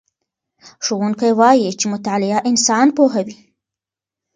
[0.83, 3.37] ښوونکی وایي چې مطالعه انسان پوهوي.